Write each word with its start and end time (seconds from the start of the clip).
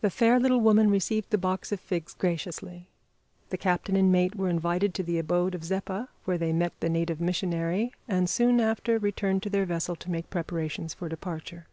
The 0.00 0.10
fair 0.10 0.40
little 0.40 0.60
woman 0.60 0.90
received 0.90 1.30
the 1.30 1.38
box 1.38 1.70
of 1.70 1.78
figs 1.78 2.12
graciously; 2.12 2.88
the 3.50 3.56
captain 3.56 3.94
and 3.94 4.10
mate 4.10 4.34
were 4.34 4.48
invited 4.48 4.94
to 4.94 5.04
the 5.04 5.16
abode 5.16 5.54
of 5.54 5.62
Zeppa, 5.62 6.08
where 6.24 6.38
they 6.38 6.52
met 6.52 6.72
the 6.80 6.88
native 6.88 7.20
missionary, 7.20 7.92
and 8.08 8.28
soon 8.28 8.60
after 8.60 8.98
returned 8.98 9.44
to 9.44 9.48
their 9.50 9.64
vessel 9.64 9.94
to 9.94 10.10
make 10.10 10.28
preparations 10.28 10.92
for 10.92 11.08
departure. 11.08 11.68